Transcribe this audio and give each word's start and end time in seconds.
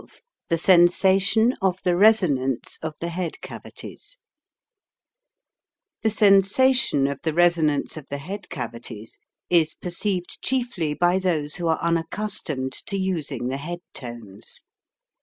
SECTION 0.01 0.07
XII 0.19 0.25
THE 0.49 0.57
SENSATION 0.57 1.53
OF 1.61 1.79
THE 1.83 1.95
RESONANCE 1.95 2.79
OF 2.81 2.95
THE 2.99 3.09
HEAD 3.09 3.39
CAVITIES 3.41 4.17
THE 6.01 6.09
sensation 6.09 7.05
of 7.05 7.19
the 7.21 7.35
resonance 7.35 7.97
of 7.97 8.07
the 8.09 8.17
head 8.17 8.49
cavities 8.49 9.19
is 9.51 9.75
perceived 9.75 10.39
chiefly 10.41 10.95
by 10.95 11.19
those 11.19 11.57
who 11.57 11.67
are 11.67 11.77
unaccustomed 11.79 12.73
to 12.87 12.97
using 12.97 13.49
the 13.49 13.57
head 13.57 13.81
tones. 13.93 14.63